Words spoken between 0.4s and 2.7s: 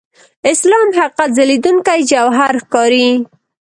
اسلام حقیقت ځلېدونکي جوهر